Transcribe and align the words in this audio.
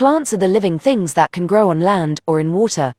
Plants 0.00 0.32
are 0.32 0.38
the 0.38 0.48
living 0.48 0.78
things 0.78 1.12
that 1.12 1.30
can 1.30 1.46
grow 1.46 1.68
on 1.68 1.80
land 1.80 2.22
or 2.26 2.40
in 2.40 2.54
water. 2.54 2.94